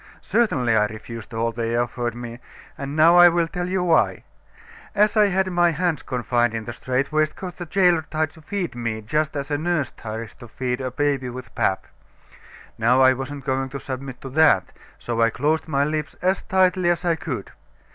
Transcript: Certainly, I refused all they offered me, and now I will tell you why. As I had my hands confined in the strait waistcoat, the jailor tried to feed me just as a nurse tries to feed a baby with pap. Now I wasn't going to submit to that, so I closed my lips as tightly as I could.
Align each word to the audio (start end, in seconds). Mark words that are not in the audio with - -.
Certainly, 0.23 0.75
I 0.75 0.87
refused 0.87 1.31
all 1.31 1.51
they 1.51 1.75
offered 1.77 2.15
me, 2.15 2.39
and 2.75 2.95
now 2.95 3.17
I 3.17 3.29
will 3.29 3.47
tell 3.47 3.69
you 3.69 3.83
why. 3.83 4.23
As 4.95 5.15
I 5.15 5.27
had 5.27 5.51
my 5.51 5.69
hands 5.69 6.01
confined 6.01 6.55
in 6.55 6.65
the 6.65 6.73
strait 6.73 7.11
waistcoat, 7.11 7.57
the 7.57 7.67
jailor 7.67 8.01
tried 8.09 8.31
to 8.31 8.41
feed 8.41 8.73
me 8.73 9.01
just 9.03 9.35
as 9.37 9.51
a 9.51 9.59
nurse 9.59 9.91
tries 9.91 10.33
to 10.41 10.47
feed 10.47 10.81
a 10.81 10.89
baby 10.89 11.29
with 11.29 11.53
pap. 11.53 11.85
Now 12.79 12.99
I 12.99 13.13
wasn't 13.13 13.45
going 13.45 13.69
to 13.69 13.79
submit 13.79 14.19
to 14.21 14.29
that, 14.29 14.73
so 14.97 15.21
I 15.21 15.29
closed 15.29 15.67
my 15.67 15.83
lips 15.83 16.15
as 16.19 16.41
tightly 16.41 16.89
as 16.89 17.05
I 17.05 17.15
could. 17.15 17.51